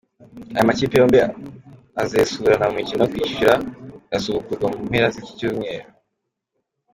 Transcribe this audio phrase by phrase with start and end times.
[0.55, 1.19] Aya makipe yombi
[2.03, 3.53] azesurana mu mikino yo kwishyura
[4.09, 5.87] irasubukurwa mu mpera z’iki cyumweru.